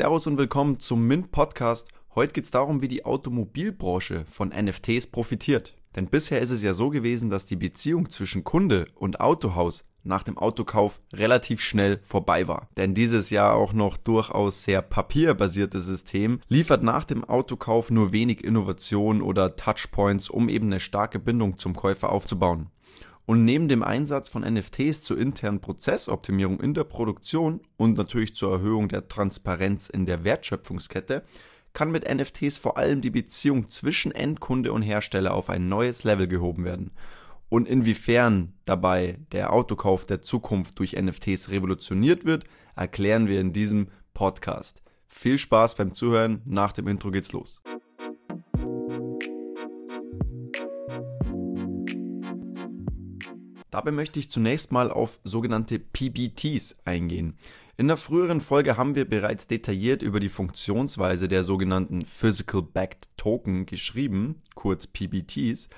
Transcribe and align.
Servus 0.00 0.26
und 0.26 0.38
willkommen 0.38 0.80
zum 0.80 1.06
Mint 1.06 1.30
Podcast. 1.30 1.88
Heute 2.14 2.32
geht 2.32 2.44
es 2.44 2.50
darum, 2.50 2.80
wie 2.80 2.88
die 2.88 3.04
Automobilbranche 3.04 4.24
von 4.24 4.48
NFTs 4.48 5.08
profitiert. 5.08 5.76
Denn 5.94 6.06
bisher 6.06 6.40
ist 6.40 6.48
es 6.48 6.62
ja 6.62 6.72
so 6.72 6.88
gewesen, 6.88 7.28
dass 7.28 7.44
die 7.44 7.56
Beziehung 7.56 8.08
zwischen 8.08 8.42
Kunde 8.42 8.86
und 8.94 9.20
Autohaus 9.20 9.84
nach 10.02 10.22
dem 10.22 10.38
Autokauf 10.38 11.02
relativ 11.12 11.60
schnell 11.60 12.00
vorbei 12.02 12.48
war. 12.48 12.70
Denn 12.78 12.94
dieses 12.94 13.28
ja 13.28 13.52
auch 13.52 13.74
noch 13.74 13.98
durchaus 13.98 14.64
sehr 14.64 14.80
papierbasierte 14.80 15.80
System 15.80 16.40
liefert 16.48 16.82
nach 16.82 17.04
dem 17.04 17.22
Autokauf 17.22 17.90
nur 17.90 18.10
wenig 18.10 18.42
Innovation 18.42 19.20
oder 19.20 19.54
Touchpoints, 19.54 20.30
um 20.30 20.48
eben 20.48 20.68
eine 20.68 20.80
starke 20.80 21.18
Bindung 21.18 21.58
zum 21.58 21.76
Käufer 21.76 22.10
aufzubauen. 22.10 22.70
Und 23.30 23.44
neben 23.44 23.68
dem 23.68 23.84
Einsatz 23.84 24.28
von 24.28 24.42
NFTs 24.42 25.02
zur 25.02 25.16
internen 25.16 25.60
Prozessoptimierung 25.60 26.58
in 26.58 26.74
der 26.74 26.82
Produktion 26.82 27.60
und 27.76 27.96
natürlich 27.96 28.34
zur 28.34 28.54
Erhöhung 28.54 28.88
der 28.88 29.06
Transparenz 29.06 29.88
in 29.88 30.04
der 30.04 30.24
Wertschöpfungskette 30.24 31.22
kann 31.72 31.92
mit 31.92 32.12
NFTs 32.12 32.58
vor 32.58 32.76
allem 32.76 33.02
die 33.02 33.10
Beziehung 33.10 33.68
zwischen 33.68 34.10
Endkunde 34.10 34.72
und 34.72 34.82
Hersteller 34.82 35.32
auf 35.32 35.48
ein 35.48 35.68
neues 35.68 36.02
Level 36.02 36.26
gehoben 36.26 36.64
werden. 36.64 36.90
Und 37.48 37.68
inwiefern 37.68 38.54
dabei 38.64 39.20
der 39.30 39.52
Autokauf 39.52 40.06
der 40.06 40.22
Zukunft 40.22 40.80
durch 40.80 41.00
NFTs 41.00 41.50
revolutioniert 41.50 42.24
wird, 42.24 42.42
erklären 42.74 43.28
wir 43.28 43.40
in 43.40 43.52
diesem 43.52 43.90
Podcast. 44.12 44.82
Viel 45.06 45.38
Spaß 45.38 45.76
beim 45.76 45.92
Zuhören, 45.92 46.42
nach 46.46 46.72
dem 46.72 46.88
Intro 46.88 47.12
geht's 47.12 47.30
los. 47.30 47.62
Dabei 53.70 53.90
möchte 53.92 54.18
ich 54.18 54.30
zunächst 54.30 54.72
mal 54.72 54.90
auf 54.90 55.18
sogenannte 55.24 55.78
PBTs 55.78 56.80
eingehen. 56.84 57.36
In 57.76 57.88
der 57.88 57.96
früheren 57.96 58.40
Folge 58.40 58.76
haben 58.76 58.94
wir 58.94 59.08
bereits 59.08 59.46
detailliert 59.46 60.02
über 60.02 60.20
die 60.20 60.28
Funktionsweise 60.28 61.28
der 61.28 61.44
sogenannten 61.44 62.04
Physical 62.04 62.62
Backed 62.62 63.08
Token 63.16 63.64
geschrieben, 63.64 64.42
kurz 64.54 64.86
PBTs. 64.86 65.70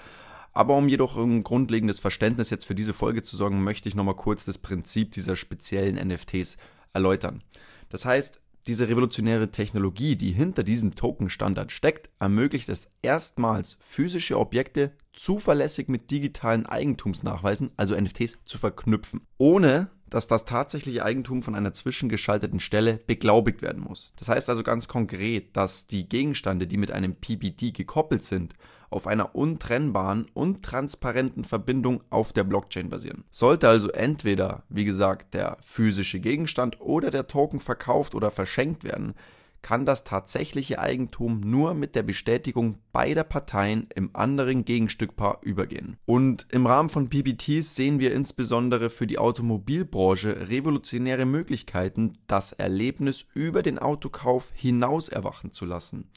Aber 0.53 0.77
um 0.77 0.89
jedoch 0.89 1.17
ein 1.17 1.43
grundlegendes 1.43 2.01
Verständnis 2.01 2.51
jetzt 2.51 2.67
für 2.67 2.75
diese 2.75 2.93
Folge 2.93 3.23
zu 3.23 3.37
sorgen, 3.37 3.63
möchte 3.63 3.89
ich 3.89 3.95
nochmal 3.95 4.17
kurz 4.17 4.45
das 4.45 4.59
Prinzip 4.59 5.13
dieser 5.13 5.37
speziellen 5.37 5.97
NFTs 6.09 6.57
erläutern. 6.93 7.43
Das 7.89 8.05
heißt, 8.05 8.41
diese 8.67 8.89
revolutionäre 8.89 9.51
Technologie, 9.51 10.17
die 10.17 10.33
hinter 10.33 10.63
diesem 10.63 10.95
Token-Standard 10.95 11.73
steckt, 11.73 12.11
ermöglicht 12.19 12.69
es 12.69 12.89
erstmals, 13.03 13.77
physische 13.81 14.39
Objekte 14.39 14.93
zuverlässig 15.13 15.89
mit 15.89 16.11
digitalen 16.11 16.67
Eigentumsnachweisen, 16.67 17.73
also 17.77 18.01
NFTs, 18.01 18.39
zu 18.45 18.59
verknüpfen, 18.59 19.23
ohne 19.39 19.91
dass 20.09 20.27
das 20.27 20.45
tatsächliche 20.45 21.05
Eigentum 21.05 21.43
von 21.43 21.55
einer 21.55 21.73
zwischengeschalteten 21.73 22.61
Stelle 22.61 23.01
beglaubigt 23.07 23.63
werden 23.63 23.83
muss. 23.83 24.13
Das 24.17 24.29
heißt 24.29 24.51
also 24.51 24.63
ganz 24.63 24.87
konkret, 24.87 25.57
dass 25.57 25.87
die 25.87 26.07
Gegenstände, 26.07 26.67
die 26.67 26.77
mit 26.77 26.91
einem 26.91 27.15
PBD 27.15 27.73
gekoppelt 27.73 28.23
sind, 28.23 28.55
auf 28.93 29.07
einer 29.07 29.35
untrennbaren 29.35 30.27
und 30.35 30.63
transparenten 30.63 31.45
Verbindung 31.45 32.03
auf 32.11 32.33
der 32.33 32.45
Blockchain 32.45 32.91
basieren. 32.91 33.25
Sollte 33.31 33.69
also 33.69 33.91
entweder, 33.91 34.65
wie 34.69 34.85
gesagt, 34.85 35.35
der 35.35 35.59
physische 35.61 36.21
Gegenstand 36.21 36.81
oder 36.81 37.11
der 37.11 37.27
Token 37.27 37.61
verkauft 37.61 38.15
oder 38.15 38.31
verschenkt 38.31 38.85
werden, 38.85 39.15
kann 39.63 39.87
das 39.87 40.05
tatsächliche 40.05 40.81
Eigentum 40.81 41.41
nur 41.41 41.75
mit 41.75 41.95
der 41.95 42.03
Bestätigung 42.03 42.77
beider 42.93 43.25
Parteien 43.25 43.87
im 43.95 44.11
anderen 44.13 44.65
Gegenstückpaar 44.65 45.39
übergehen. 45.43 45.97
Und 46.05 46.47
im 46.51 46.67
Rahmen 46.67 46.89
von 46.89 47.09
PBTs 47.09 47.77
sehen 47.77 48.01
wir 48.01 48.13
insbesondere 48.13 48.91
für 48.91 49.07
die 49.07 49.19
Automobilbranche 49.19 50.49
revolutionäre 50.49 51.25
Möglichkeiten, 51.25 52.19
das 52.27 52.53
Erlebnis 52.53 53.25
über 53.35 53.63
den 53.63 53.79
Autokauf 53.79 54.53
hinaus 54.55 55.09
erwachen 55.09 55.53
zu 55.53 55.65
lassen. 55.65 56.11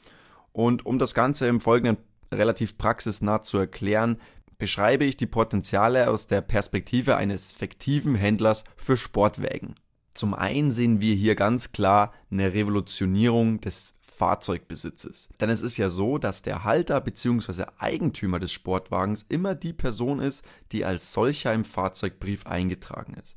Und 0.52 0.84
um 0.84 0.98
das 0.98 1.14
Ganze 1.14 1.46
im 1.46 1.60
Folgenden 1.60 1.98
relativ 2.32 2.78
praxisnah 2.78 3.42
zu 3.42 3.58
erklären, 3.58 4.18
beschreibe 4.58 5.04
ich 5.04 5.16
die 5.16 5.26
Potenziale 5.26 6.08
aus 6.08 6.26
der 6.26 6.40
Perspektive 6.40 7.16
eines 7.16 7.52
fiktiven 7.52 8.14
Händlers 8.14 8.64
für 8.76 8.96
Sportwägen. 8.96 9.74
Zum 10.14 10.32
einen 10.32 10.72
sehen 10.72 11.00
wir 11.00 11.14
hier 11.14 11.34
ganz 11.34 11.72
klar 11.72 12.12
eine 12.30 12.54
Revolutionierung 12.54 13.60
des 13.60 13.96
Fahrzeugbesitzes. 14.16 15.28
Denn 15.40 15.50
es 15.50 15.60
ist 15.60 15.76
ja 15.76 15.90
so, 15.90 16.16
dass 16.16 16.40
der 16.40 16.64
Halter 16.64 17.00
bzw. 17.02 17.64
Eigentümer 17.78 18.38
des 18.38 18.50
Sportwagens 18.52 19.26
immer 19.28 19.54
die 19.54 19.74
Person 19.74 20.20
ist, 20.20 20.44
die 20.72 20.86
als 20.86 21.12
solcher 21.12 21.52
im 21.52 21.64
Fahrzeugbrief 21.64 22.46
eingetragen 22.46 23.14
ist. 23.22 23.36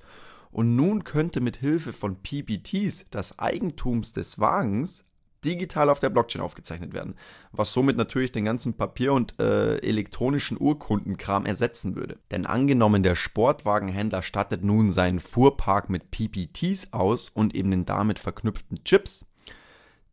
Und 0.51 0.75
nun 0.75 1.03
könnte 1.03 1.41
mit 1.41 1.57
Hilfe 1.57 1.93
von 1.93 2.23
PBTs 2.23 3.05
das 3.11 3.37
Eigentums 3.37 4.13
des 4.13 4.39
Wagens 4.39 5.03
digital 5.43 5.89
auf 5.89 5.99
der 5.99 6.09
Blockchain 6.09 6.41
aufgezeichnet 6.41 6.93
werden, 6.93 7.15
was 7.51 7.73
somit 7.73 7.97
natürlich 7.97 8.31
den 8.31 8.45
ganzen 8.45 8.75
Papier- 8.75 9.13
und 9.13 9.39
äh, 9.39 9.77
elektronischen 9.77 10.59
Urkundenkram 10.59 11.45
ersetzen 11.45 11.95
würde. 11.95 12.17
Denn 12.31 12.45
angenommen, 12.45 13.03
der 13.03 13.15
Sportwagenhändler 13.15 14.21
stattet 14.21 14.63
nun 14.63 14.91
seinen 14.91 15.19
Fuhrpark 15.19 15.89
mit 15.89 16.11
PPTs 16.11 16.93
aus 16.93 17.29
und 17.29 17.55
eben 17.55 17.71
den 17.71 17.85
damit 17.85 18.19
verknüpften 18.19 18.83
Chips, 18.83 19.25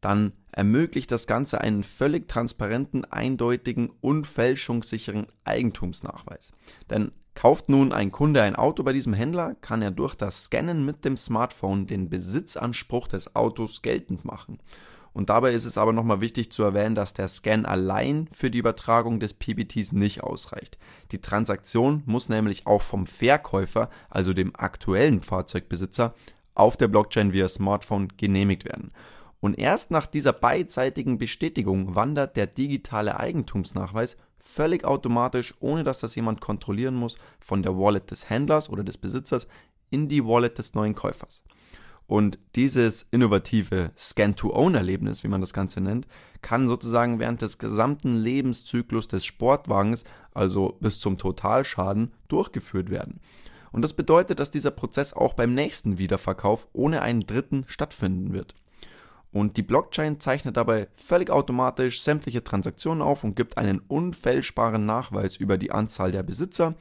dann 0.00 0.32
ermöglicht 0.52 1.10
das 1.10 1.26
Ganze 1.26 1.60
einen 1.60 1.82
völlig 1.82 2.28
transparenten, 2.28 3.04
eindeutigen 3.04 3.90
und 4.00 4.26
fälschungssicheren 4.26 5.26
Eigentumsnachweis. 5.44 6.52
Denn 6.90 7.12
kauft 7.34 7.68
nun 7.68 7.92
ein 7.92 8.10
Kunde 8.10 8.42
ein 8.42 8.56
Auto 8.56 8.82
bei 8.82 8.92
diesem 8.92 9.12
Händler, 9.12 9.54
kann 9.60 9.82
er 9.82 9.90
durch 9.90 10.14
das 10.14 10.44
Scannen 10.44 10.84
mit 10.84 11.04
dem 11.04 11.16
Smartphone 11.16 11.86
den 11.86 12.08
Besitzanspruch 12.08 13.08
des 13.08 13.36
Autos 13.36 13.82
geltend 13.82 14.24
machen. 14.24 14.58
Und 15.16 15.30
dabei 15.30 15.54
ist 15.54 15.64
es 15.64 15.78
aber 15.78 15.94
nochmal 15.94 16.20
wichtig 16.20 16.52
zu 16.52 16.62
erwähnen, 16.62 16.94
dass 16.94 17.14
der 17.14 17.26
Scan 17.28 17.64
allein 17.64 18.28
für 18.32 18.50
die 18.50 18.58
Übertragung 18.58 19.18
des 19.18 19.32
PBTs 19.32 19.92
nicht 19.92 20.22
ausreicht. 20.22 20.76
Die 21.10 21.22
Transaktion 21.22 22.02
muss 22.04 22.28
nämlich 22.28 22.66
auch 22.66 22.82
vom 22.82 23.06
Verkäufer, 23.06 23.88
also 24.10 24.34
dem 24.34 24.54
aktuellen 24.54 25.22
Fahrzeugbesitzer, 25.22 26.12
auf 26.54 26.76
der 26.76 26.88
Blockchain 26.88 27.32
via 27.32 27.48
Smartphone 27.48 28.08
genehmigt 28.18 28.66
werden. 28.66 28.92
Und 29.40 29.58
erst 29.58 29.90
nach 29.90 30.06
dieser 30.06 30.34
beidseitigen 30.34 31.16
Bestätigung 31.16 31.94
wandert 31.94 32.36
der 32.36 32.46
digitale 32.46 33.18
Eigentumsnachweis 33.18 34.18
völlig 34.38 34.84
automatisch, 34.84 35.54
ohne 35.60 35.82
dass 35.82 35.98
das 35.98 36.14
jemand 36.14 36.42
kontrollieren 36.42 36.94
muss, 36.94 37.16
von 37.40 37.62
der 37.62 37.78
Wallet 37.78 38.10
des 38.10 38.28
Händlers 38.28 38.68
oder 38.68 38.84
des 38.84 38.98
Besitzers 38.98 39.48
in 39.88 40.08
die 40.08 40.26
Wallet 40.26 40.58
des 40.58 40.74
neuen 40.74 40.94
Käufers. 40.94 41.42
Und 42.06 42.38
dieses 42.54 43.06
innovative 43.10 43.90
Scan-to-Own-Erlebnis, 43.96 45.24
wie 45.24 45.28
man 45.28 45.40
das 45.40 45.52
Ganze 45.52 45.80
nennt, 45.80 46.06
kann 46.40 46.68
sozusagen 46.68 47.18
während 47.18 47.42
des 47.42 47.58
gesamten 47.58 48.16
Lebenszyklus 48.16 49.08
des 49.08 49.24
Sportwagens, 49.24 50.04
also 50.32 50.76
bis 50.80 51.00
zum 51.00 51.18
Totalschaden, 51.18 52.12
durchgeführt 52.28 52.90
werden. 52.90 53.20
Und 53.72 53.82
das 53.82 53.92
bedeutet, 53.92 54.38
dass 54.38 54.52
dieser 54.52 54.70
Prozess 54.70 55.12
auch 55.12 55.34
beim 55.34 55.52
nächsten 55.52 55.98
Wiederverkauf 55.98 56.68
ohne 56.72 57.02
einen 57.02 57.26
Dritten 57.26 57.64
stattfinden 57.66 58.32
wird. 58.32 58.54
Und 59.32 59.56
die 59.56 59.62
Blockchain 59.62 60.20
zeichnet 60.20 60.56
dabei 60.56 60.88
völlig 60.96 61.30
automatisch 61.30 62.00
sämtliche 62.00 62.42
Transaktionen 62.42 63.02
auf 63.02 63.22
und 63.22 63.34
gibt 63.36 63.58
einen 63.58 63.80
unfälschbaren 63.80 64.86
Nachweis 64.86 65.36
über 65.36 65.58
die 65.58 65.72
Anzahl 65.72 66.10
der 66.10 66.22
Besitzer, 66.22 66.74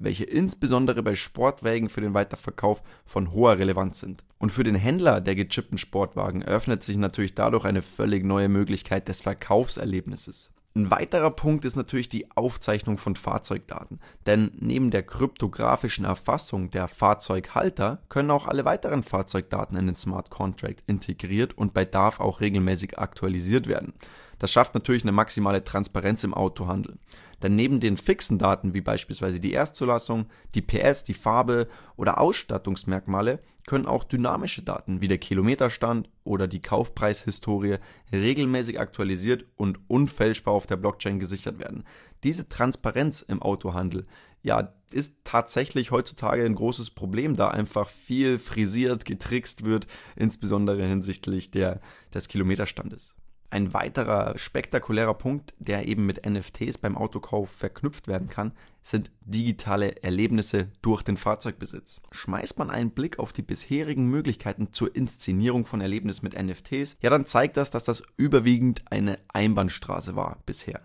welche 0.00 0.24
insbesondere 0.24 1.02
bei 1.02 1.14
Sportwagen 1.14 1.88
für 1.88 2.00
den 2.00 2.14
Weiterverkauf 2.14 2.82
von 3.04 3.32
hoher 3.32 3.58
Relevanz 3.58 4.00
sind. 4.00 4.24
Und 4.38 4.50
für 4.50 4.64
den 4.64 4.74
Händler 4.74 5.20
der 5.20 5.36
gechippten 5.36 5.78
Sportwagen 5.78 6.42
eröffnet 6.42 6.82
sich 6.82 6.96
natürlich 6.96 7.34
dadurch 7.34 7.64
eine 7.64 7.82
völlig 7.82 8.24
neue 8.24 8.48
Möglichkeit 8.48 9.06
des 9.06 9.20
Verkaufserlebnisses. 9.20 10.50
Ein 10.72 10.90
weiterer 10.92 11.32
Punkt 11.32 11.64
ist 11.64 11.74
natürlich 11.74 12.08
die 12.08 12.30
Aufzeichnung 12.36 12.96
von 12.96 13.16
Fahrzeugdaten. 13.16 13.98
Denn 14.24 14.52
neben 14.60 14.92
der 14.92 15.02
kryptografischen 15.02 16.04
Erfassung 16.04 16.70
der 16.70 16.86
Fahrzeughalter 16.86 17.98
können 18.08 18.30
auch 18.30 18.46
alle 18.46 18.64
weiteren 18.64 19.02
Fahrzeugdaten 19.02 19.76
in 19.76 19.86
den 19.86 19.96
Smart 19.96 20.30
Contract 20.30 20.84
integriert 20.86 21.58
und 21.58 21.74
bei 21.74 21.84
Darf 21.84 22.20
auch 22.20 22.40
regelmäßig 22.40 23.00
aktualisiert 23.00 23.66
werden. 23.66 23.94
Das 24.38 24.52
schafft 24.52 24.74
natürlich 24.74 25.02
eine 25.02 25.12
maximale 25.12 25.64
Transparenz 25.64 26.22
im 26.22 26.34
Autohandel. 26.34 26.98
Denn 27.42 27.56
neben 27.56 27.80
den 27.80 27.96
fixen 27.96 28.38
Daten 28.38 28.74
wie 28.74 28.80
beispielsweise 28.80 29.40
die 29.40 29.52
Erstzulassung, 29.52 30.26
die 30.54 30.62
PS, 30.62 31.04
die 31.04 31.14
Farbe 31.14 31.68
oder 31.96 32.20
Ausstattungsmerkmale 32.20 33.40
können 33.66 33.86
auch 33.86 34.04
dynamische 34.04 34.62
Daten 34.62 35.00
wie 35.00 35.08
der 35.08 35.18
Kilometerstand 35.18 36.10
oder 36.24 36.48
die 36.48 36.60
Kaufpreishistorie 36.60 37.76
regelmäßig 38.12 38.80
aktualisiert 38.80 39.44
und 39.56 39.78
unfälschbar 39.88 40.54
auf 40.54 40.66
der 40.66 40.76
Blockchain 40.76 41.18
gesichert 41.18 41.58
werden. 41.58 41.84
Diese 42.24 42.48
Transparenz 42.48 43.22
im 43.22 43.40
Autohandel, 43.42 44.06
ja, 44.42 44.72
ist 44.90 45.16
tatsächlich 45.24 45.90
heutzutage 45.90 46.44
ein 46.44 46.54
großes 46.54 46.90
Problem, 46.90 47.36
da 47.36 47.48
einfach 47.48 47.88
viel 47.88 48.38
frisiert, 48.38 49.04
getrickst 49.04 49.64
wird, 49.64 49.86
insbesondere 50.16 50.84
hinsichtlich 50.84 51.50
der, 51.50 51.80
des 52.12 52.28
Kilometerstandes. 52.28 53.16
Ein 53.52 53.74
weiterer 53.74 54.38
spektakulärer 54.38 55.14
Punkt, 55.14 55.54
der 55.58 55.88
eben 55.88 56.06
mit 56.06 56.24
NFTs 56.24 56.78
beim 56.78 56.96
Autokauf 56.96 57.50
verknüpft 57.50 58.06
werden 58.06 58.28
kann, 58.28 58.52
sind 58.80 59.10
digitale 59.22 60.02
Erlebnisse 60.04 60.70
durch 60.82 61.02
den 61.02 61.16
Fahrzeugbesitz. 61.16 62.00
Schmeißt 62.12 62.60
man 62.60 62.70
einen 62.70 62.92
Blick 62.92 63.18
auf 63.18 63.32
die 63.32 63.42
bisherigen 63.42 64.08
Möglichkeiten 64.08 64.72
zur 64.72 64.94
Inszenierung 64.94 65.66
von 65.66 65.80
Erlebnissen 65.80 66.24
mit 66.24 66.40
NFTs, 66.40 66.96
ja 67.00 67.10
dann 67.10 67.26
zeigt 67.26 67.56
das, 67.56 67.72
dass 67.72 67.82
das 67.82 68.04
überwiegend 68.16 68.82
eine 68.90 69.18
Einbahnstraße 69.28 70.14
war 70.14 70.38
bisher. 70.46 70.82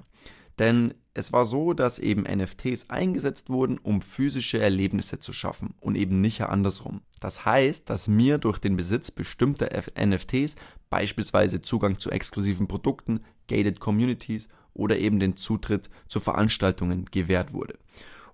Denn 0.58 0.96
es 1.18 1.32
war 1.32 1.46
so, 1.46 1.74
dass 1.74 1.98
eben 1.98 2.24
NFTs 2.24 2.90
eingesetzt 2.90 3.50
wurden, 3.50 3.78
um 3.78 4.02
physische 4.02 4.60
Erlebnisse 4.60 5.18
zu 5.18 5.32
schaffen 5.32 5.74
und 5.80 5.96
eben 5.96 6.20
nicht 6.20 6.42
andersrum. 6.42 7.02
Das 7.22 7.46
heißt, 7.46 7.90
dass 7.90 8.10
mir 8.10 8.38
durch 8.38 8.60
den 8.60 8.76
Besitz 8.76 9.12
bestimmter 9.12 9.70
NFTs 9.98 10.58
beispielsweise 10.90 11.62
Zugang 11.62 12.00
zu 12.00 12.12
exklusiven 12.12 12.68
Produkten, 12.68 13.22
gated 13.48 13.80
Communities 13.80 14.50
oder 14.74 14.98
eben 14.98 15.22
den 15.22 15.38
Zutritt 15.38 15.90
zu 16.10 16.20
Veranstaltungen 16.20 17.06
gewährt 17.06 17.54
wurde. 17.54 17.80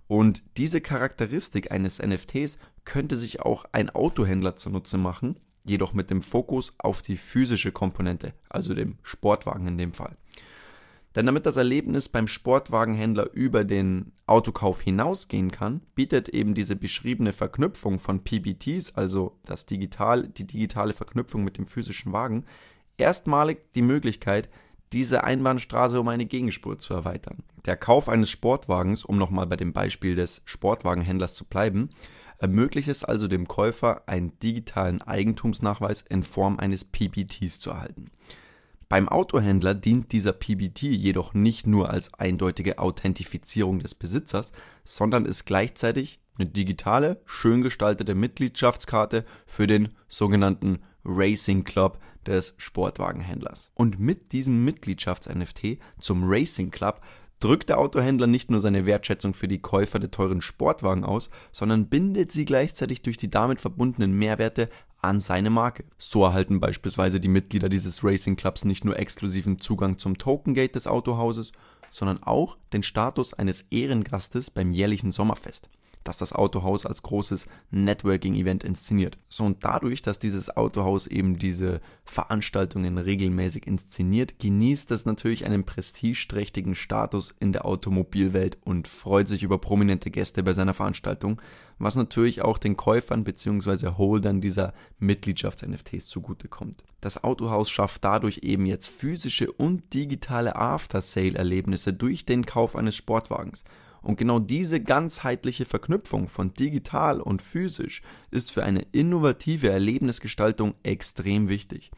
Und 0.08 0.44
diese 0.58 0.82
Charakteristik 0.82 1.72
eines 1.72 2.02
NFTs 2.02 2.58
könnte 2.84 3.16
sich 3.16 3.42
auch 3.42 3.64
ein 3.74 3.92
Autohändler 3.92 4.56
zunutze 4.56 4.98
machen, 4.98 5.40
jedoch 5.64 5.94
mit 5.94 6.10
dem 6.10 6.24
Fokus 6.24 6.74
auf 6.80 7.04
die 7.04 7.18
physische 7.18 7.72
Komponente, 7.72 8.34
also 8.50 8.74
dem 8.74 8.98
Sportwagen 9.04 9.68
in 9.68 9.78
dem 9.78 9.94
Fall. 9.94 10.18
Denn 11.16 11.26
damit 11.26 11.46
das 11.46 11.58
Erlebnis 11.58 12.08
beim 12.08 12.28
Sportwagenhändler 12.28 13.34
über 13.34 13.66
den 13.66 14.14
Autokauf 14.28 14.80
hinausgehen 14.80 15.52
kann, 15.52 15.82
bietet 15.94 16.30
eben 16.30 16.54
diese 16.54 16.76
beschriebene 16.78 17.34
Verknüpfung 17.34 18.00
von 18.00 18.24
PBTs, 18.24 18.96
also 18.96 19.38
das 19.46 19.66
digital, 19.66 20.28
die 20.28 20.48
digitale 20.48 20.94
Verknüpfung 20.94 21.44
mit 21.44 21.58
dem 21.58 21.68
physischen 21.68 22.14
Wagen, 22.14 22.46
erstmalig 22.98 23.74
die 23.76 23.82
Möglichkeit, 23.82 24.50
diese 24.94 25.24
Einbahnstraße 25.24 26.00
um 26.00 26.08
eine 26.08 26.26
Gegenspur 26.26 26.78
zu 26.78 26.94
erweitern. 26.94 27.44
Der 27.66 27.78
Kauf 27.78 28.10
eines 28.10 28.30
Sportwagens, 28.30 29.06
um 29.06 29.18
nochmal 29.18 29.48
bei 29.48 29.56
dem 29.56 29.74
Beispiel 29.74 30.16
des 30.16 30.42
Sportwagenhändlers 30.46 31.34
zu 31.34 31.46
bleiben, 31.46 31.90
ermöglicht 32.40 32.88
es 32.88 33.04
also 33.04 33.28
dem 33.28 33.48
Käufer, 33.48 34.04
einen 34.08 34.38
digitalen 34.40 35.02
Eigentumsnachweis 35.02 36.02
in 36.02 36.24
Form 36.24 36.58
eines 36.58 36.86
PBTs 36.86 37.60
zu 37.60 37.70
erhalten. 37.70 38.12
Beim 38.92 39.08
Autohändler 39.08 39.74
dient 39.74 40.12
dieser 40.12 40.34
PBT 40.34 40.82
jedoch 40.82 41.34
nicht 41.34 41.66
nur 41.66 41.92
als 41.92 42.14
eindeutige 42.14 42.78
Authentifizierung 42.78 43.80
des 43.80 43.96
Besitzers, 43.96 44.52
sondern 44.84 45.26
ist 45.26 45.46
gleichzeitig 45.46 46.20
eine 46.38 46.50
digitale, 46.50 47.22
schön 47.26 47.62
gestaltete 47.62 48.16
Mitgliedschaftskarte 48.16 49.24
für 49.46 49.66
den 49.66 49.96
sogenannten 50.10 50.80
Racing 51.06 51.64
Club 51.64 52.00
des 52.26 52.54
Sportwagenhändlers. 52.58 53.72
Und 53.76 53.98
mit 53.98 54.34
diesem 54.34 54.66
Mitgliedschafts-NFT 54.66 55.80
zum 56.02 56.24
Racing 56.26 56.70
Club 56.70 57.00
drückt 57.42 57.70
der 57.70 57.80
Autohändler 57.80 58.28
nicht 58.28 58.50
nur 58.50 58.62
seine 58.62 58.86
Wertschätzung 58.86 59.34
für 59.34 59.48
die 59.48 59.60
Käufer 59.60 60.00
der 60.00 60.12
teuren 60.12 60.42
Sportwagen 60.42 61.04
aus, 61.04 61.30
sondern 61.52 61.88
bindet 61.88 62.32
sie 62.32 62.46
gleichzeitig 62.46 63.02
durch 63.02 63.18
die 63.18 63.30
damit 63.30 63.60
verbundenen 63.60 64.18
Mehrwerte 64.18 64.70
an 65.02 65.20
seine 65.20 65.50
Marke. 65.50 65.84
So 65.98 66.24
erhalten 66.24 66.60
beispielsweise 66.60 67.20
die 67.20 67.28
Mitglieder 67.28 67.68
dieses 67.68 68.04
Racing 68.04 68.36
Clubs 68.36 68.64
nicht 68.64 68.86
nur 68.86 68.98
exklusiven 68.98 69.60
Zugang 69.60 69.98
zum 69.98 70.18
Tokengate 70.18 70.74
des 70.74 70.88
Autohauses, 70.88 71.52
sondern 71.92 72.24
auch 72.24 72.58
den 72.72 72.84
Status 72.84 73.34
eines 73.34 73.62
Ehrengastes 73.72 74.52
beim 74.52 74.72
jährlichen 74.72 75.12
Sommerfest 75.12 75.70
das 76.04 76.18
das 76.18 76.34
Autohaus 76.34 76.86
als 76.86 77.04
großes 77.04 77.48
Networking-Event 77.72 78.64
inszeniert. 78.64 79.18
So 79.30 79.44
und 79.44 79.64
dadurch, 79.64 80.02
dass 80.02 80.20
dieses 80.20 80.56
Autohaus 80.56 81.08
eben 81.08 81.38
diese 81.38 81.82
Veranstaltungen 82.06 82.98
regelmäßig 82.98 83.68
inszeniert, 83.68 84.40
genießt 84.40 84.92
es 84.92 85.06
natürlich 85.06 85.46
einen 85.46 85.64
prestigeträchtigen 85.64 86.76
Status 86.76 87.36
in 87.40 87.54
der 87.54 87.66
Automobilwelt 87.66 88.58
und 88.64 88.88
freut 88.88 89.28
sich 89.28 89.44
über 89.44 89.58
prominente 89.58 90.12
Gäste 90.12 90.44
bei 90.44 90.54
seiner 90.54 90.74
Veranstaltung, 90.74 91.42
was 91.80 91.96
natürlich 91.96 92.42
auch 92.42 92.58
den 92.58 92.78
Käufern 92.78 93.24
bzw. 93.24 93.98
Holdern 93.98 94.42
dieser 94.42 94.74
Mitgliedschafts-NFTs 95.00 96.08
zugutekommt. 96.08 96.84
Das 97.02 97.24
Autohaus 97.24 97.70
schafft 97.70 98.04
dadurch 98.04 98.40
eben 98.44 98.66
jetzt 98.66 98.88
physische 98.88 99.52
und 99.52 99.94
digitale 99.94 100.56
After-Sale-Erlebnisse 100.56 101.94
durch 101.94 102.26
den 102.26 102.46
Kauf 102.46 102.76
eines 102.76 102.96
Sportwagens 102.96 103.64
und 104.02 104.18
genau 104.18 104.40
diese 104.40 104.82
ganzheitliche 104.82 105.66
Verknüpfung 105.66 106.28
von 106.28 106.54
digital 106.54 107.22
und 107.22 107.42
physisch 107.42 108.02
ist 108.32 108.52
für 108.52 108.64
eine 108.64 108.86
innovative 108.92 109.70
Erlebnisgestaltung 109.70 110.76
extrem 110.84 111.50
wichtig. 111.50 111.92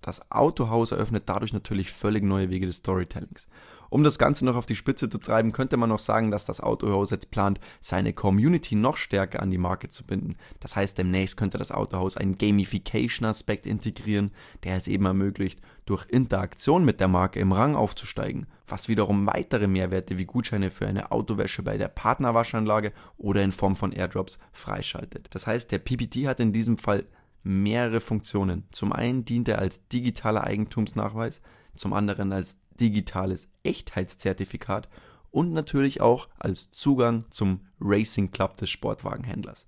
Das 0.00 0.30
Autohaus 0.30 0.92
eröffnet 0.92 1.24
dadurch 1.26 1.52
natürlich 1.52 1.90
völlig 1.90 2.22
neue 2.22 2.50
Wege 2.50 2.66
des 2.66 2.78
Storytellings. 2.78 3.48
Um 3.90 4.04
das 4.04 4.18
Ganze 4.18 4.44
noch 4.44 4.56
auf 4.56 4.66
die 4.66 4.76
Spitze 4.76 5.08
zu 5.08 5.18
treiben, 5.18 5.52
könnte 5.52 5.76
man 5.76 5.88
noch 5.88 5.98
sagen, 5.98 6.30
dass 6.30 6.44
das 6.44 6.60
Autohaus 6.60 7.10
jetzt 7.10 7.30
plant, 7.30 7.58
seine 7.80 8.12
Community 8.12 8.74
noch 8.74 8.98
stärker 8.98 9.40
an 9.42 9.50
die 9.50 9.58
Marke 9.58 9.88
zu 9.88 10.04
binden. 10.04 10.36
Das 10.60 10.76
heißt, 10.76 10.98
demnächst 10.98 11.36
könnte 11.38 11.56
das 11.56 11.72
Autohaus 11.72 12.16
einen 12.16 12.36
Gamification-Aspekt 12.36 13.66
integrieren, 13.66 14.30
der 14.64 14.76
es 14.76 14.88
eben 14.88 15.06
ermöglicht, 15.06 15.60
durch 15.86 16.06
Interaktion 16.10 16.84
mit 16.84 17.00
der 17.00 17.08
Marke 17.08 17.40
im 17.40 17.52
Rang 17.52 17.76
aufzusteigen, 17.76 18.46
was 18.66 18.88
wiederum 18.88 19.26
weitere 19.26 19.66
Mehrwerte 19.66 20.18
wie 20.18 20.26
Gutscheine 20.26 20.70
für 20.70 20.86
eine 20.86 21.10
Autowäsche 21.10 21.62
bei 21.62 21.78
der 21.78 21.88
Partnerwaschanlage 21.88 22.92
oder 23.16 23.42
in 23.42 23.52
Form 23.52 23.74
von 23.74 23.92
Airdrops 23.92 24.38
freischaltet. 24.52 25.28
Das 25.30 25.46
heißt, 25.46 25.72
der 25.72 25.78
PPT 25.78 26.26
hat 26.26 26.40
in 26.40 26.52
diesem 26.52 26.76
Fall 26.76 27.06
mehrere 27.48 28.00
Funktionen. 28.00 28.64
Zum 28.72 28.92
einen 28.92 29.24
dient 29.24 29.48
er 29.48 29.58
als 29.58 29.88
digitaler 29.88 30.44
Eigentumsnachweis, 30.44 31.40
zum 31.74 31.92
anderen 31.92 32.32
als 32.32 32.58
digitales 32.78 33.48
Echtheitszertifikat 33.62 34.88
und 35.30 35.52
natürlich 35.52 36.00
auch 36.00 36.28
als 36.38 36.70
Zugang 36.70 37.24
zum 37.30 37.60
Racing 37.80 38.30
Club 38.30 38.56
des 38.56 38.70
Sportwagenhändlers 38.70 39.66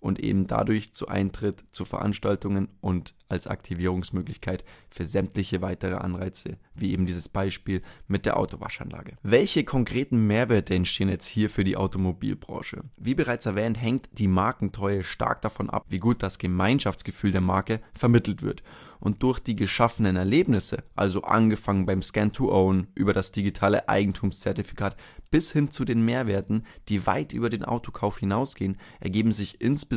und 0.00 0.18
eben 0.18 0.46
dadurch 0.46 0.92
zu 0.92 1.08
Eintritt 1.08 1.64
zu 1.70 1.84
Veranstaltungen 1.84 2.68
und 2.80 3.14
als 3.28 3.46
Aktivierungsmöglichkeit 3.46 4.64
für 4.90 5.04
sämtliche 5.04 5.62
weitere 5.62 5.94
Anreize, 5.94 6.56
wie 6.74 6.92
eben 6.92 7.06
dieses 7.06 7.28
Beispiel 7.28 7.82
mit 8.08 8.26
der 8.26 8.38
Autowaschanlage. 8.38 9.16
Welche 9.22 9.64
konkreten 9.64 10.26
Mehrwerte 10.26 10.74
entstehen 10.74 11.08
jetzt 11.08 11.26
hier 11.26 11.50
für 11.50 11.64
die 11.64 11.76
Automobilbranche? 11.76 12.82
Wie 12.96 13.14
bereits 13.14 13.46
erwähnt, 13.46 13.80
hängt 13.80 14.08
die 14.12 14.28
Markentreue 14.28 15.04
stark 15.04 15.42
davon 15.42 15.70
ab, 15.70 15.84
wie 15.88 15.98
gut 15.98 16.22
das 16.22 16.38
Gemeinschaftsgefühl 16.38 17.32
der 17.32 17.40
Marke 17.40 17.80
vermittelt 17.94 18.42
wird 18.42 18.62
und 19.00 19.22
durch 19.22 19.40
die 19.40 19.56
geschaffenen 19.56 20.16
Erlebnisse, 20.16 20.84
also 20.94 21.22
angefangen 21.22 21.86
beim 21.86 22.02
Scan 22.02 22.32
to 22.32 22.52
Own 22.52 22.88
über 22.94 23.12
das 23.12 23.32
digitale 23.32 23.88
Eigentumszertifikat 23.88 24.96
bis 25.30 25.52
hin 25.52 25.70
zu 25.70 25.84
den 25.84 26.04
Mehrwerten, 26.04 26.64
die 26.88 27.06
weit 27.06 27.32
über 27.32 27.50
den 27.50 27.64
Autokauf 27.64 28.18
hinausgehen, 28.18 28.76
ergeben 29.00 29.32
sich 29.32 29.60
insbesondere 29.60 29.89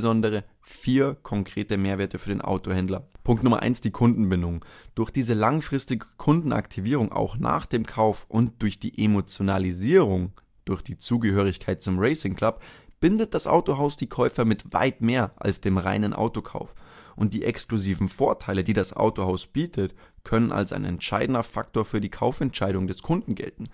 vier 0.62 1.16
konkrete 1.22 1.78
Mehrwerte 1.78 2.20
für 2.20 2.30
den 2.30 2.42
Autohändler. 2.42 3.08
Punkt 3.24 3.44
Nummer 3.44 3.62
eins 3.62 3.82
die 3.82 3.92
Kundenbindung. 3.92 4.66
Durch 4.96 5.12
diese 5.12 5.34
langfristige 5.34 6.06
Kundenaktivierung 6.18 7.12
auch 7.12 7.38
nach 7.38 7.66
dem 7.66 7.86
Kauf 7.86 8.26
und 8.30 8.62
durch 8.62 8.80
die 8.80 9.04
Emotionalisierung 9.04 10.32
durch 10.66 10.82
die 10.82 10.98
Zugehörigkeit 10.98 11.82
zum 11.82 12.00
Racing 12.00 12.36
Club 12.36 12.62
bindet 13.00 13.34
das 13.34 13.48
Autohaus 13.48 13.98
die 13.98 14.08
Käufer 14.08 14.46
mit 14.46 14.74
weit 14.74 15.02
mehr 15.02 15.32
als 15.36 15.60
dem 15.60 15.78
reinen 15.78 16.14
Autokauf 16.14 16.74
und 17.16 17.34
die 17.34 17.44
exklusiven 17.44 18.08
Vorteile, 18.08 18.64
die 18.64 18.74
das 18.74 18.94
Autohaus 18.94 19.46
bietet, 19.46 19.94
können 20.24 20.52
als 20.52 20.74
ein 20.74 20.86
entscheidender 20.86 21.44
Faktor 21.44 21.86
für 21.86 22.00
die 22.00 22.10
Kaufentscheidung 22.10 22.88
des 22.88 23.02
Kunden 23.02 23.36
gelten. 23.36 23.66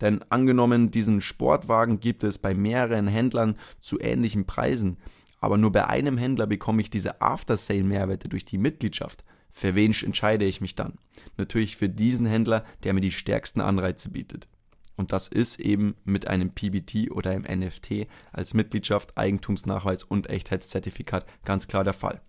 Denn 0.00 0.24
angenommen, 0.30 0.90
diesen 0.90 1.20
Sportwagen 1.20 2.00
gibt 2.00 2.24
es 2.24 2.38
bei 2.38 2.54
mehreren 2.54 3.06
Händlern 3.06 3.56
zu 3.80 4.00
ähnlichen 4.00 4.46
Preisen, 4.46 4.96
aber 5.40 5.58
nur 5.58 5.72
bei 5.72 5.86
einem 5.86 6.18
Händler 6.18 6.46
bekomme 6.46 6.82
ich 6.82 6.90
diese 6.90 7.20
After-Sale-Mehrwerte 7.20 8.28
durch 8.28 8.44
die 8.44 8.58
Mitgliedschaft. 8.58 9.24
Für 9.52 9.74
wen 9.74 9.94
entscheide 10.02 10.44
ich 10.44 10.60
mich 10.60 10.74
dann? 10.74 10.94
Natürlich 11.36 11.76
für 11.76 11.88
diesen 11.88 12.26
Händler, 12.26 12.64
der 12.84 12.94
mir 12.94 13.00
die 13.00 13.10
stärksten 13.10 13.60
Anreize 13.60 14.10
bietet. 14.10 14.48
Und 14.96 15.12
das 15.12 15.28
ist 15.28 15.60
eben 15.60 15.94
mit 16.04 16.26
einem 16.26 16.50
PBT 16.50 17.12
oder 17.12 17.30
einem 17.30 17.60
NFT 17.60 18.08
als 18.32 18.52
Mitgliedschaft, 18.52 19.16
Eigentumsnachweis 19.16 20.02
und 20.02 20.28
Echtheitszertifikat 20.28 21.24
ganz 21.44 21.68
klar 21.68 21.84
der 21.84 21.92
Fall. 21.92 22.20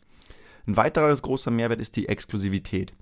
Ein 0.67 0.77
weiterer 0.77 1.15
großer 1.15 1.49
Mehrwert 1.49 1.81
ist 1.81 1.95
die 1.95 2.07
Exklusivität. 2.07 2.93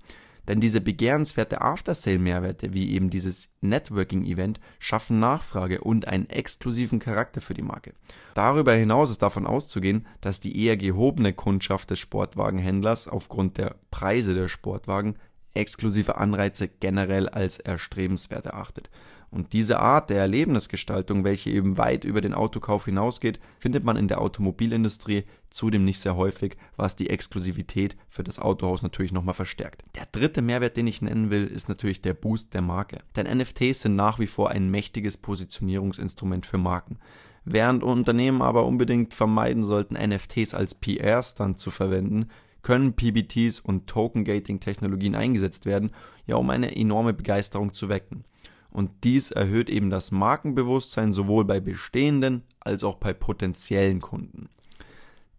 Denn 0.48 0.60
diese 0.60 0.80
begehrenswerte 0.80 1.60
After-Sale-Mehrwerte, 1.60 2.72
wie 2.72 2.92
eben 2.92 3.10
dieses 3.10 3.50
Networking-Event, 3.60 4.58
schaffen 4.78 5.20
Nachfrage 5.20 5.82
und 5.82 6.08
einen 6.08 6.28
exklusiven 6.30 6.98
Charakter 6.98 7.42
für 7.42 7.54
die 7.54 7.62
Marke. 7.62 7.92
Darüber 8.34 8.72
hinaus 8.72 9.10
ist 9.10 9.20
davon 9.20 9.46
auszugehen, 9.46 10.06
dass 10.22 10.40
die 10.40 10.64
eher 10.64 10.78
gehobene 10.78 11.34
Kundschaft 11.34 11.90
des 11.90 11.98
Sportwagenhändlers 11.98 13.08
aufgrund 13.08 13.58
der 13.58 13.76
Preise 13.90 14.34
der 14.34 14.48
Sportwagen 14.48 15.16
exklusive 15.58 16.16
Anreize 16.16 16.68
generell 16.68 17.28
als 17.28 17.58
erstrebenswert 17.58 18.46
erachtet. 18.46 18.88
Und 19.30 19.52
diese 19.52 19.78
Art 19.78 20.08
der 20.08 20.20
Erlebnisgestaltung, 20.20 21.22
welche 21.22 21.50
eben 21.50 21.76
weit 21.76 22.04
über 22.04 22.22
den 22.22 22.32
Autokauf 22.32 22.86
hinausgeht, 22.86 23.38
findet 23.58 23.84
man 23.84 23.98
in 23.98 24.08
der 24.08 24.22
Automobilindustrie 24.22 25.24
zudem 25.50 25.84
nicht 25.84 26.00
sehr 26.00 26.16
häufig, 26.16 26.56
was 26.76 26.96
die 26.96 27.10
Exklusivität 27.10 27.96
für 28.08 28.24
das 28.24 28.38
Autohaus 28.38 28.80
natürlich 28.80 29.12
nochmal 29.12 29.34
verstärkt. 29.34 29.84
Der 29.96 30.06
dritte 30.10 30.40
Mehrwert, 30.40 30.78
den 30.78 30.86
ich 30.86 31.02
nennen 31.02 31.30
will, 31.30 31.46
ist 31.46 31.68
natürlich 31.68 32.00
der 32.00 32.14
Boost 32.14 32.54
der 32.54 32.62
Marke. 32.62 33.00
Denn 33.16 33.26
NFTs 33.26 33.82
sind 33.82 33.96
nach 33.96 34.18
wie 34.18 34.26
vor 34.26 34.50
ein 34.50 34.70
mächtiges 34.70 35.18
Positionierungsinstrument 35.18 36.46
für 36.46 36.58
Marken. 36.58 36.98
Während 37.44 37.82
Unternehmen 37.82 38.40
aber 38.42 38.66
unbedingt 38.66 39.14
vermeiden 39.14 39.64
sollten, 39.64 39.94
NFTs 39.94 40.54
als 40.54 40.74
PR-Stand 40.74 41.58
zu 41.58 41.70
verwenden, 41.70 42.28
können 42.62 42.94
PBTs 42.94 43.60
und 43.60 43.86
Token-Gating-Technologien 43.86 45.14
eingesetzt 45.14 45.66
werden, 45.66 45.92
ja 46.26 46.36
um 46.36 46.50
eine 46.50 46.76
enorme 46.76 47.14
Begeisterung 47.14 47.74
zu 47.74 47.88
wecken. 47.88 48.24
Und 48.70 48.90
dies 49.04 49.30
erhöht 49.30 49.70
eben 49.70 49.90
das 49.90 50.10
Markenbewusstsein 50.10 51.14
sowohl 51.14 51.44
bei 51.44 51.60
bestehenden 51.60 52.42
als 52.60 52.84
auch 52.84 52.96
bei 52.96 53.12
potenziellen 53.12 54.00
Kunden. 54.00 54.50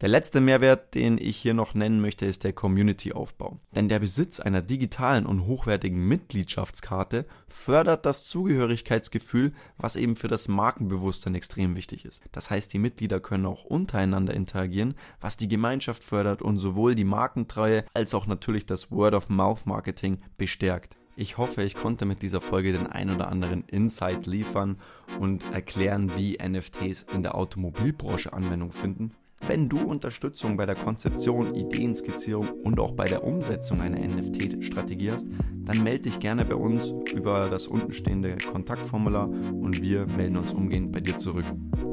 Der 0.02 0.08
letzte 0.08 0.40
Mehrwert, 0.40 0.96
den 0.96 1.18
ich 1.18 1.36
hier 1.36 1.54
noch 1.54 1.74
nennen 1.74 2.00
möchte, 2.00 2.26
ist 2.26 2.46
der 2.46 2.54
Community-Aufbau. 2.54 3.60
Denn 3.76 3.90
der 3.90 4.00
Besitz 4.00 4.40
einer 4.40 4.62
digitalen 4.62 5.26
und 5.26 5.46
hochwertigen 5.46 6.08
Mitgliedschaftskarte 6.08 7.26
fördert 7.50 8.06
das 8.06 8.24
Zugehörigkeitsgefühl, 8.24 9.52
was 9.78 9.98
eben 9.98 10.16
für 10.16 10.30
das 10.30 10.48
Markenbewusstsein 10.48 11.36
extrem 11.36 11.76
wichtig 11.76 12.06
ist. 12.06 12.24
Das 12.32 12.50
heißt, 12.50 12.72
die 12.72 12.80
Mitglieder 12.80 13.20
können 13.20 13.46
auch 13.46 13.66
untereinander 13.66 14.34
interagieren, 14.34 14.96
was 15.20 15.36
die 15.36 15.50
Gemeinschaft 15.50 16.06
fördert 16.06 16.42
und 16.42 16.60
sowohl 16.60 16.96
die 16.96 17.04
Markentreue 17.04 17.84
als 17.94 18.14
auch 18.14 18.26
natürlich 18.26 18.66
das 18.66 18.92
Word-of-Mouth-Marketing 18.92 20.22
bestärkt. 20.38 20.96
Ich 21.18 21.38
hoffe, 21.38 21.64
ich 21.64 21.76
konnte 21.76 22.06
mit 22.06 22.22
dieser 22.22 22.40
Folge 22.40 22.72
den 22.72 22.88
ein 22.88 23.14
oder 23.14 23.28
anderen 23.28 23.66
Insight 23.66 24.26
liefern 24.26 24.78
und 25.20 25.44
erklären, 25.52 26.16
wie 26.16 26.38
NFTs 26.42 27.06
in 27.14 27.24
der 27.24 27.36
Automobilbranche 27.36 28.32
Anwendung 28.32 28.72
finden. 28.72 29.12
Wenn 29.48 29.70
du 29.70 29.78
Unterstützung 29.80 30.58
bei 30.58 30.66
der 30.66 30.76
Konzeption, 30.76 31.56
Ideenskizzierung 31.56 32.50
und 32.64 32.80
auch 32.80 32.92
bei 32.92 33.06
der 33.06 33.24
Umsetzung 33.24 33.82
einer 33.82 34.00
NFT-Strategie 34.00 35.12
hast, 35.12 35.28
dann 35.66 35.84
melde 35.84 36.04
dich 36.04 36.20
gerne 36.20 36.46
bei 36.46 36.56
uns 36.56 36.94
über 37.14 37.50
das 37.50 37.68
untenstehende 37.68 38.38
Kontaktformular 38.52 39.28
und 39.28 39.82
wir 39.82 40.06
melden 40.18 40.38
uns 40.38 40.52
umgehend 40.54 40.92
bei 40.92 41.00
dir 41.00 41.18
zurück. 41.18 41.46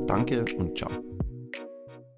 Danke 0.07 0.45
und 0.59 0.77
ciao. 0.77 1.06